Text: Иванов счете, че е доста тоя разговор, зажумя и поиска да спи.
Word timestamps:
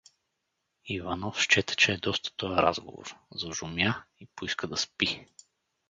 Иванов 0.85 1.39
счете, 1.41 1.75
че 1.75 1.91
е 1.91 1.97
доста 1.97 2.31
тоя 2.35 2.57
разговор, 2.57 3.15
зажумя 3.31 4.03
и 4.19 4.25
поиска 4.35 4.67
да 4.67 4.77
спи. 4.77 5.25